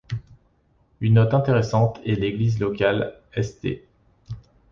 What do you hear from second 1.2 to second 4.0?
intéressante est l'église locale, St.